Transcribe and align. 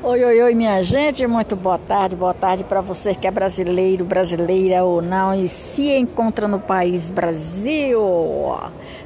Oi, 0.00 0.24
oi, 0.24 0.40
oi, 0.42 0.54
minha 0.54 0.80
gente, 0.80 1.26
muito 1.26 1.56
boa 1.56 1.76
tarde, 1.76 2.14
boa 2.14 2.32
tarde 2.32 2.62
para 2.62 2.80
você 2.80 3.16
que 3.16 3.26
é 3.26 3.32
brasileiro, 3.32 4.04
brasileira 4.04 4.84
ou 4.84 5.02
não 5.02 5.34
e 5.34 5.48
se 5.48 5.90
encontra 5.90 6.46
no 6.46 6.60
país 6.60 7.10
Brasil. 7.10 8.00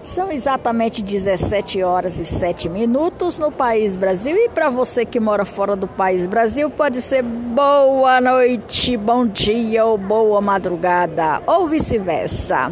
São 0.02 0.30
exatamente 0.30 1.02
17 1.02 1.82
horas 1.82 2.20
e 2.20 2.26
7 2.26 2.68
minutos 2.68 3.38
no 3.38 3.50
país 3.50 3.96
Brasil 3.96 4.36
e 4.36 4.50
para 4.50 4.68
você 4.68 5.06
que 5.06 5.18
mora 5.18 5.46
fora 5.46 5.74
do 5.74 5.88
país 5.88 6.26
Brasil 6.26 6.68
pode 6.68 7.00
ser 7.00 7.22
boa 7.22 8.20
noite, 8.20 8.94
bom 8.94 9.26
dia 9.26 9.86
ou 9.86 9.96
boa 9.96 10.42
madrugada 10.42 11.42
ou 11.46 11.68
vice-versa. 11.68 12.70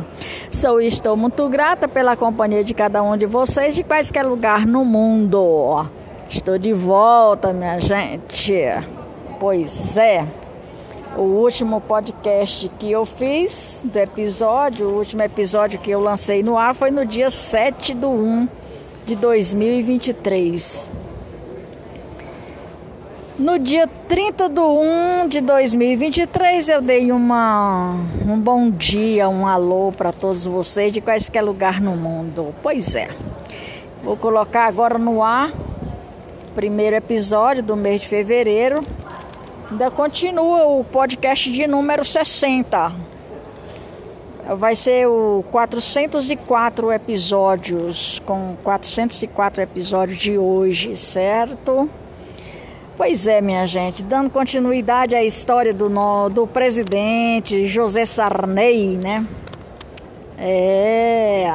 Sou 0.51 0.79
estou 0.79 1.17
muito 1.17 1.49
grata 1.49 1.89
pela 1.89 2.15
companhia 2.17 2.63
de 2.63 2.75
cada 2.75 3.03
um 3.03 3.17
de 3.17 3.25
vocês 3.25 3.75
de 3.75 3.83
quaisquer 3.83 4.27
lugar 4.27 4.67
no 4.67 4.85
mundo. 4.85 5.89
Estou 6.31 6.57
de 6.57 6.73
volta, 6.73 7.53
minha 7.53 7.81
gente. 7.81 8.55
Pois 9.41 9.97
é. 9.97 10.25
O 11.17 11.23
último 11.23 11.81
podcast 11.81 12.71
que 12.79 12.89
eu 12.89 13.05
fiz 13.05 13.81
do 13.83 13.99
episódio, 13.99 14.87
o 14.87 14.99
último 14.99 15.23
episódio 15.23 15.81
que 15.81 15.91
eu 15.91 15.99
lancei 15.99 16.41
no 16.45 16.57
ar 16.57 16.73
foi 16.73 16.93
no 16.93 17.05
dia 17.05 17.33
7 17.33 17.95
de 17.95 18.07
1 18.07 18.49
de 19.05 19.17
2023. 19.17 20.93
No 23.37 23.59
dia 23.59 23.89
30 24.07 24.49
de 24.51 24.61
1 24.61 25.29
de 25.29 25.41
2023, 25.41 26.69
eu 26.69 26.81
dei 26.81 27.11
uma, 27.11 27.97
um 28.25 28.39
bom 28.39 28.71
dia, 28.71 29.29
um 29.29 29.49
alô 29.49 29.91
para 29.91 30.13
todos 30.13 30.47
vocês 30.47 30.93
de 30.93 31.01
quaisquer 31.01 31.43
lugar 31.43 31.81
no 31.81 31.97
mundo. 31.97 32.55
Pois 32.63 32.95
é. 32.95 33.09
Vou 34.05 34.17
colocar 34.17 34.67
agora 34.67 34.97
no 34.97 35.25
ar 35.25 35.51
primeiro 36.61 36.95
episódio 36.95 37.63
do 37.63 37.75
mês 37.75 38.03
de 38.03 38.09
fevereiro. 38.09 38.83
Ainda 39.71 39.91
continua 39.91 40.67
o 40.67 40.85
podcast 40.85 41.51
de 41.51 41.67
número 41.67 42.05
60. 42.05 42.93
Vai 44.59 44.77
ser 44.77 45.09
o 45.09 45.43
404 45.51 46.93
episódios, 46.93 48.21
com 48.27 48.59
404 48.63 49.63
episódios 49.63 50.19
de 50.19 50.37
hoje, 50.37 50.95
certo? 50.97 51.89
Pois 52.95 53.27
é, 53.27 53.41
minha 53.41 53.65
gente, 53.65 54.05
dando 54.05 54.29
continuidade 54.29 55.15
à 55.15 55.25
história 55.25 55.73
do, 55.73 55.89
do 56.29 56.47
presidente 56.47 57.65
José 57.65 58.05
Sarney, 58.05 58.99
né? 58.99 59.27
É. 60.37 61.47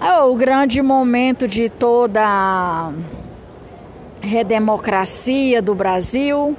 é 0.00 0.18
o 0.20 0.34
grande 0.34 0.82
momento 0.82 1.46
de 1.46 1.68
toda 1.68 2.90
redemocracia 4.22 5.60
do 5.60 5.74
Brasil, 5.74 6.56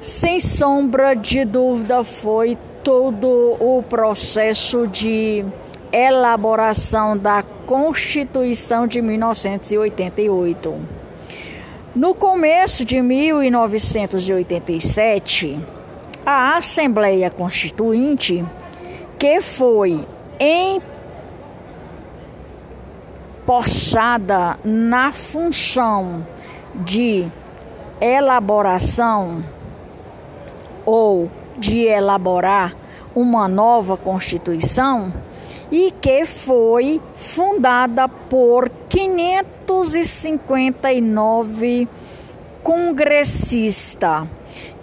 sem 0.00 0.40
sombra 0.40 1.14
de 1.14 1.44
dúvida, 1.44 2.02
foi 2.04 2.58
todo 2.82 3.56
o 3.60 3.84
processo 3.88 4.86
de 4.86 5.44
elaboração 5.92 7.16
da 7.16 7.42
Constituição 7.66 8.86
de 8.86 9.00
1988. 9.00 10.98
No 11.94 12.14
começo 12.14 12.84
de 12.84 13.00
1987, 13.00 15.58
a 16.24 16.56
Assembleia 16.56 17.30
Constituinte, 17.30 18.44
que 19.18 19.40
foi 19.40 20.04
empossada 23.46 24.58
na 24.62 25.12
função 25.12 26.26
de 26.74 27.26
elaboração 28.00 29.44
ou 30.84 31.30
de 31.56 31.84
elaborar 31.84 32.74
uma 33.14 33.46
nova 33.48 33.96
Constituição 33.96 35.12
e 35.70 35.92
que 36.00 36.24
foi 36.24 37.00
fundada 37.16 38.08
por 38.08 38.70
559 38.88 41.86
congressistas 42.62 44.26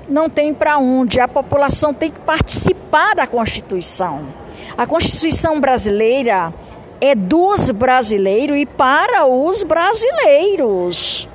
Não 0.08 0.30
tem 0.30 0.54
para 0.54 0.78
onde. 0.78 1.20
A 1.20 1.28
população 1.28 1.92
tem 1.92 2.10
que 2.10 2.20
participar 2.20 3.14
da 3.14 3.26
Constituição. 3.26 4.47
A 4.76 4.86
Constituição 4.86 5.60
brasileira 5.60 6.52
é 7.00 7.14
dos 7.14 7.70
brasileiros 7.70 8.56
e 8.56 8.66
para 8.66 9.26
os 9.26 9.62
brasileiros. 9.62 11.28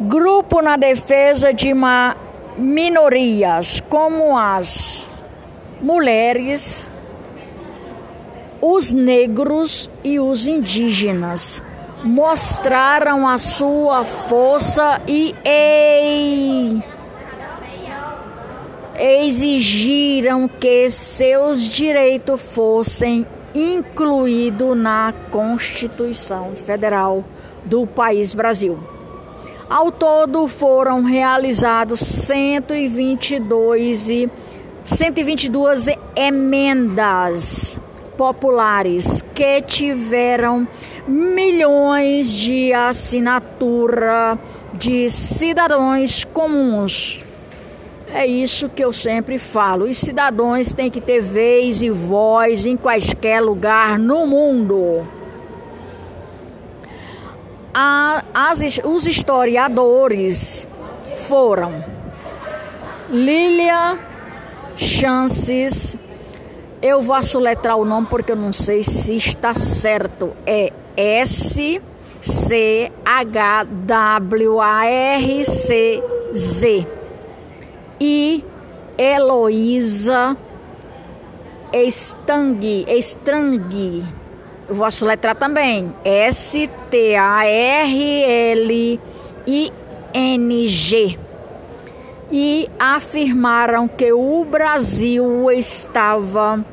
Grupo 0.00 0.60
na 0.60 0.76
defesa 0.76 1.52
de 1.52 1.72
minorias, 2.56 3.82
como 3.88 4.36
as 4.36 5.10
mulheres, 5.80 6.90
os 8.60 8.92
negros 8.92 9.90
e 10.04 10.18
os 10.18 10.46
indígenas, 10.46 11.62
mostraram 12.02 13.26
a 13.26 13.38
sua 13.38 14.04
força 14.04 15.00
e 15.06 15.34
ei, 15.44 16.82
exigiram 18.98 20.48
que 20.48 20.90
seus 20.90 21.62
direitos 21.62 22.40
fossem 22.40 23.26
incluídos 23.54 24.76
na 24.76 25.14
Constituição 25.30 26.54
Federal 26.54 27.24
do 27.64 27.86
país 27.86 28.34
Brasil. 28.34 28.78
Ao 29.68 29.90
todo 29.90 30.46
foram 30.46 31.02
realizados 31.02 31.98
122 32.00 34.10
e 34.10 34.30
122 34.84 35.86
emendas 36.14 37.76
populares 38.16 39.24
que 39.34 39.60
tiveram 39.62 40.68
milhões 41.08 42.30
de 42.30 42.72
assinatura 42.72 44.38
de 44.72 45.10
cidadãos 45.10 46.22
comuns. 46.24 47.25
É 48.12 48.26
isso 48.26 48.68
que 48.68 48.84
eu 48.84 48.92
sempre 48.92 49.36
falo. 49.38 49.84
Os 49.84 49.98
cidadãos 49.98 50.72
têm 50.72 50.90
que 50.90 51.00
ter 51.00 51.20
vez 51.20 51.82
e 51.82 51.90
voz 51.90 52.64
em 52.64 52.76
quaisquer 52.76 53.42
lugar 53.42 53.98
no 53.98 54.26
mundo. 54.26 55.06
As, 58.32 58.80
os 58.84 59.06
historiadores 59.06 60.66
foram 61.28 61.84
Lilia 63.10 63.98
Chances. 64.76 65.96
Eu 66.80 67.02
vou 67.02 67.22
soletrar 67.22 67.76
o 67.76 67.84
nome 67.84 68.06
porque 68.08 68.32
eu 68.32 68.36
não 68.36 68.52
sei 68.52 68.82
se 68.82 69.14
está 69.16 69.54
certo. 69.54 70.32
É 70.46 70.72
S 70.96 71.82
C 72.22 72.92
H 73.04 73.64
W 73.64 74.60
A 74.60 74.86
R 74.86 75.44
C 75.44 76.02
Z 76.34 76.95
e 78.00 78.44
Heloísa 78.98 80.36
Estangui, 81.72 82.86
Estrangue. 82.88 84.04
Eu 84.68 84.74
soletrar 84.90 85.36
também. 85.36 85.94
S-T-A-R-L-I-N-G. 86.04 86.66
E 92.32 92.68
afirmaram 92.78 93.86
que 93.86 94.12
o 94.12 94.44
Brasil 94.44 95.50
estava 95.50 96.64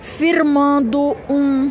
firmando 0.00 1.16
um, 1.28 1.70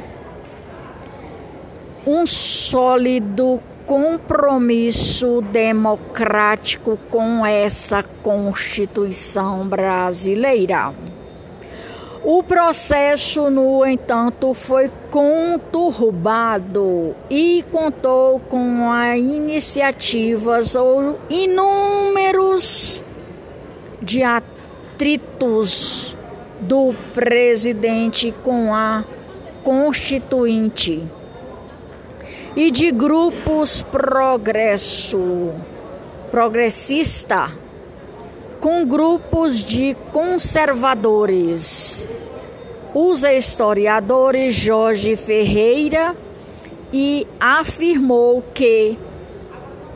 um 2.05 2.25
sólido 2.25 3.61
compromisso 3.85 5.41
democrático 5.41 6.97
com 7.09 7.45
essa 7.45 8.01
Constituição 8.23 9.67
brasileira. 9.67 10.93
O 12.23 12.43
processo, 12.43 13.49
no 13.49 13.83
entanto, 13.83 14.53
foi 14.53 14.91
conturbado 15.09 17.15
e 17.29 17.65
contou 17.71 18.39
com 18.41 18.91
a 18.91 19.17
iniciativas 19.17 20.75
ou 20.75 21.17
inúmeros 21.29 23.01
de 23.99 24.21
atritos 24.21 26.15
do 26.59 26.93
presidente 27.11 28.31
com 28.43 28.71
a 28.73 29.03
constituinte 29.63 31.03
e 32.55 32.71
de 32.71 32.91
grupos 32.91 33.81
progresso 33.81 35.51
progressista 36.29 37.49
com 38.59 38.85
grupos 38.85 39.63
de 39.63 39.97
conservadores. 40.13 42.07
Os 42.93 43.23
historiadores 43.23 44.53
Jorge 44.53 45.15
Ferreira 45.15 46.15
e 46.93 47.25
afirmou 47.39 48.43
que 48.53 48.97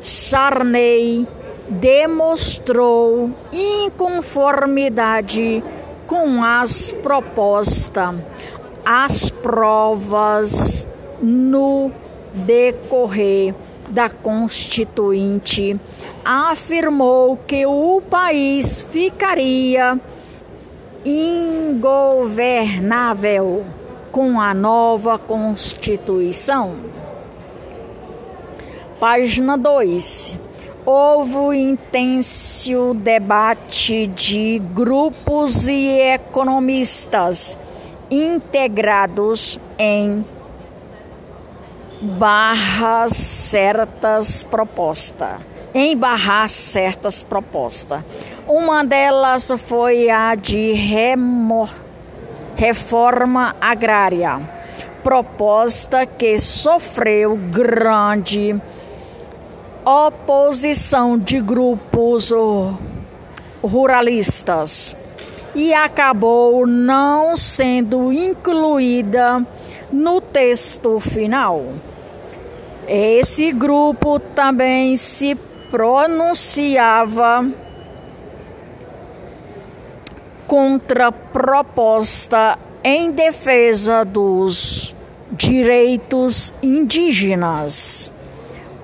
Sarney 0.01 1.27
demonstrou 1.69 3.29
inconformidade 3.51 5.63
com 6.07 6.43
as 6.43 6.91
propostas, 6.91 8.15
as 8.85 9.29
provas 9.29 10.87
no 11.21 11.91
decorrer 12.35 13.53
da 13.89 14.09
Constituinte 14.09 15.77
afirmou 16.23 17.37
que 17.37 17.65
o 17.65 18.01
país 18.09 18.85
ficaria 18.89 19.99
ingovernável 21.05 23.65
com 24.11 24.41
a 24.41 24.53
nova 24.53 25.17
Constituição. 25.19 26.77
Página 28.99 29.57
2. 29.57 30.37
Houve 30.85 31.57
intenso 31.57 32.93
debate 32.93 34.05
de 34.07 34.61
grupos 34.73 35.67
e 35.67 35.99
economistas 35.99 37.57
integrados 38.09 39.59
em 39.77 40.23
barras 42.01 43.13
certas 43.13 44.43
propostas, 44.43 45.39
embarrar 45.73 46.49
certas 46.49 47.23
propostas. 47.23 48.03
Uma 48.47 48.83
delas 48.83 49.51
foi 49.57 50.09
a 50.09 50.35
de 50.35 50.73
remor, 50.73 51.69
reforma 52.55 53.55
agrária, 53.59 54.39
proposta 55.03 56.05
que 56.05 56.39
sofreu 56.39 57.35
grande 57.35 58.59
oposição 59.85 61.17
de 61.17 61.39
grupos 61.39 62.31
ruralistas 63.63 64.97
e 65.53 65.73
acabou 65.73 66.67
não 66.67 67.37
sendo 67.37 68.11
incluída 68.11 69.45
no 69.91 70.21
texto 70.21 70.99
final. 70.99 71.63
Esse 72.87 73.51
grupo 73.51 74.19
também 74.19 74.95
se 74.95 75.35
pronunciava 75.71 77.45
contra 80.47 81.07
a 81.07 81.11
proposta 81.11 82.57
em 82.83 83.11
defesa 83.11 84.05
dos 84.05 84.95
direitos 85.31 86.53
indígenas. 86.61 88.13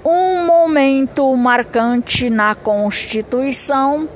Um 0.03 0.45
momento 0.45 1.35
marcante 1.35 2.29
na 2.29 2.55
Constituição 2.55 4.09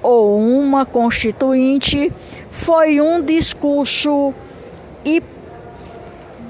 ou 0.00 0.38
uma 0.38 0.86
constituinte 0.86 2.12
foi 2.50 3.00
um 3.00 3.20
discurso 3.20 4.32
e 5.04 5.20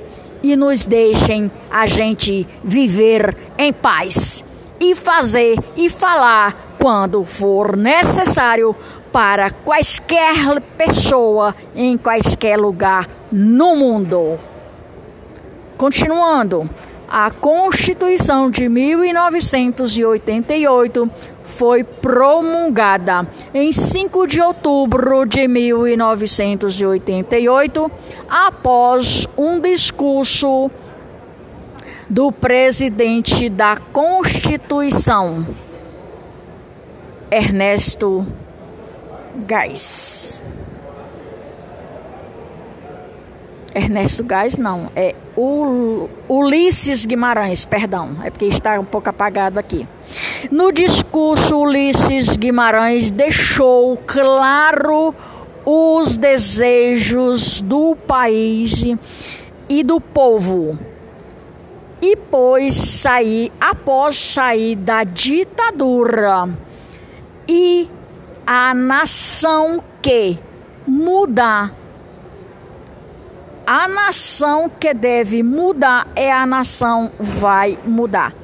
e 0.42 0.54
nos 0.54 0.84
deixem 0.84 1.50
a 1.70 1.86
gente 1.86 2.46
viver 2.62 3.34
em 3.56 3.72
paz 3.72 4.44
e 4.78 4.94
fazer 4.94 5.58
e 5.76 5.88
falar 5.88 6.74
quando 6.78 7.24
for 7.24 7.74
necessário 7.74 8.76
para 9.10 9.50
quaisquer 9.50 10.60
pessoa 10.76 11.56
em 11.74 11.96
quaisquer 11.96 12.58
lugar 12.58 13.08
no 13.32 13.74
mundo. 13.76 14.38
Continuando, 15.78 16.68
a 17.08 17.30
Constituição 17.30 18.50
de 18.50 18.68
1988 18.68 21.10
foi 21.50 21.84
promulgada 21.84 23.28
em 23.52 23.70
5 23.72 24.26
de 24.26 24.40
outubro 24.40 25.26
de 25.26 25.46
1988, 25.46 27.92
após 28.28 29.28
um 29.36 29.60
discurso 29.60 30.70
do 32.08 32.32
presidente 32.32 33.48
da 33.48 33.76
Constituição, 33.76 35.46
Ernesto 37.30 38.26
Geis. 39.48 40.42
Ernesto 43.74 44.24
Gás 44.24 44.58
não, 44.58 44.90
é 44.96 45.14
Ulisses 46.28 47.06
Guimarães, 47.06 47.64
perdão, 47.64 48.16
é 48.24 48.30
porque 48.30 48.46
está 48.46 48.78
um 48.78 48.84
pouco 48.84 49.08
apagado 49.08 49.58
aqui. 49.58 49.86
No 50.50 50.72
discurso, 50.72 51.58
Ulisses 51.58 52.36
Guimarães 52.36 53.10
deixou 53.10 53.96
claro 54.06 55.14
os 55.64 56.16
desejos 56.16 57.60
do 57.60 57.94
país 57.94 58.84
e 59.68 59.82
do 59.84 60.00
povo. 60.00 60.78
E 62.02 62.16
pois 62.16 62.74
sair, 62.74 63.52
após 63.60 64.16
sair 64.16 64.74
da 64.74 65.04
ditadura 65.04 66.48
e 67.46 67.88
a 68.46 68.74
nação 68.74 69.82
que 70.00 70.38
mudar 70.86 71.79
a 73.70 73.86
nação 73.86 74.68
que 74.68 74.92
deve 74.92 75.44
mudar 75.44 76.08
é 76.16 76.32
a 76.32 76.44
nação 76.44 77.08
vai 77.20 77.78
mudar. 77.84 78.34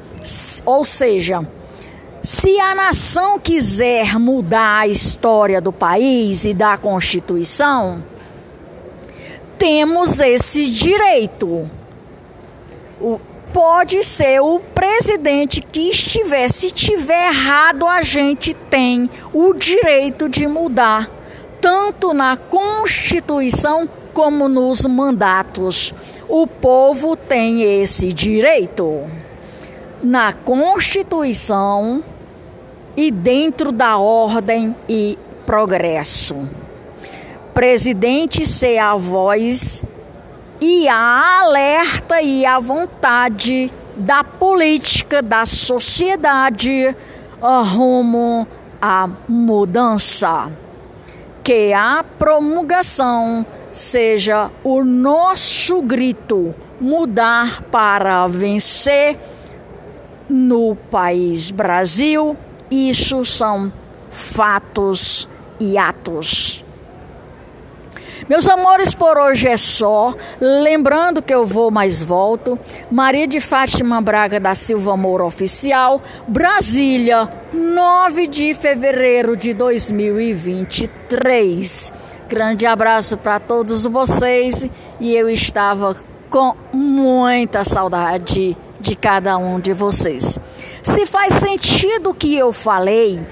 Ou 0.64 0.84
seja, 0.84 1.44
se 2.22 2.60
a 2.60 2.76
nação 2.76 3.36
quiser 3.36 4.20
mudar 4.20 4.82
a 4.82 4.86
história 4.86 5.60
do 5.60 5.72
país 5.72 6.44
e 6.44 6.54
da 6.54 6.76
Constituição, 6.76 8.04
temos 9.58 10.20
esse 10.20 10.70
direito. 10.70 11.68
O, 13.00 13.18
pode 13.52 14.04
ser 14.04 14.40
o 14.40 14.60
presidente 14.60 15.60
que 15.60 15.90
estiver, 15.90 16.48
se 16.52 16.70
tiver 16.70 17.30
errado, 17.30 17.84
a 17.84 18.00
gente 18.00 18.54
tem 18.54 19.10
o 19.32 19.52
direito 19.52 20.28
de 20.28 20.46
mudar, 20.46 21.10
tanto 21.60 22.14
na 22.14 22.36
Constituição 22.36 23.88
como 24.16 24.48
nos 24.48 24.86
mandatos. 24.86 25.92
O 26.26 26.46
povo 26.46 27.14
tem 27.14 27.82
esse 27.82 28.14
direito. 28.14 29.04
Na 30.02 30.32
Constituição 30.32 32.02
e 32.96 33.10
dentro 33.10 33.70
da 33.70 33.98
ordem 33.98 34.74
e 34.88 35.18
progresso. 35.44 36.48
Presidente 37.52 38.46
ser 38.46 38.78
a 38.78 38.96
voz 38.96 39.84
e 40.62 40.88
a 40.88 41.40
alerta 41.42 42.22
e 42.22 42.46
a 42.46 42.58
vontade 42.58 43.70
da 43.94 44.24
política, 44.24 45.20
da 45.20 45.44
sociedade 45.44 46.96
rumo 47.38 48.48
à 48.80 49.10
mudança. 49.28 50.50
Que 51.44 51.74
a 51.74 52.02
promulgação 52.18 53.44
seja 53.76 54.50
o 54.64 54.82
nosso 54.82 55.82
grito 55.82 56.54
mudar 56.80 57.62
para 57.64 58.26
vencer 58.26 59.18
no 60.28 60.74
país 60.90 61.50
Brasil. 61.50 62.36
Isso 62.70 63.24
são 63.24 63.72
fatos 64.10 65.28
e 65.60 65.76
atos. 65.76 66.64
Meus 68.28 68.48
amores, 68.48 68.94
por 68.94 69.18
hoje 69.18 69.46
é 69.46 69.56
só. 69.56 70.12
Lembrando 70.40 71.22
que 71.22 71.32
eu 71.32 71.46
vou 71.46 71.70
mais 71.70 72.02
volto. 72.02 72.58
Maria 72.90 73.24
de 73.26 73.40
Fátima 73.40 74.00
Braga 74.00 74.40
da 74.40 74.52
Silva 74.54 74.96
Moura 74.96 75.24
Oficial, 75.24 76.02
Brasília, 76.26 77.28
9 77.52 78.26
de 78.26 78.52
fevereiro 78.54 79.36
de 79.36 79.54
2023. 79.54 81.92
Grande 82.28 82.66
abraço 82.66 83.16
para 83.16 83.38
todos 83.38 83.84
vocês 83.84 84.68
e 84.98 85.14
eu 85.14 85.30
estava 85.30 85.94
com 86.28 86.56
muita 86.72 87.62
saudade 87.62 88.56
de 88.80 88.96
cada 88.96 89.38
um 89.38 89.60
de 89.60 89.72
vocês. 89.72 90.36
Se 90.82 91.06
faz 91.06 91.34
sentido 91.34 92.10
o 92.10 92.14
que 92.14 92.36
eu 92.36 92.52
falei, 92.52 93.24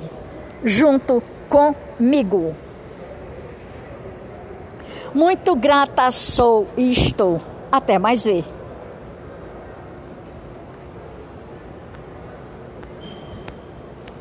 junto 0.63 1.21
comigo. 1.47 2.62
Muito 5.13 5.55
grata 5.55 6.09
sou 6.11 6.67
e 6.75 6.91
estou. 6.91 7.39
Até 7.71 7.99
mais 7.99 8.23
ver. 8.23 8.43